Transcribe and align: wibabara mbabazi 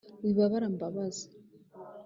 wibabara 0.23 0.67
mbabazi 0.75 1.25